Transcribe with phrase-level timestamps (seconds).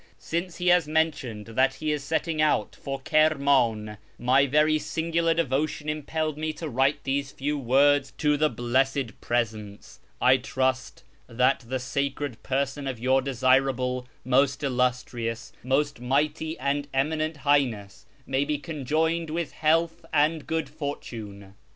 [0.17, 5.87] Since he has mentioned that he is setting out for Kirmiin, my very singular devotion
[5.89, 9.99] impelled me to write these few words to the Blessed Presence.
[10.19, 17.37] I trust that the sacred person of Your desirable, most illustrious, most mighty, and eminent
[17.37, 21.53] Highness may be conjoined with health and good fortune.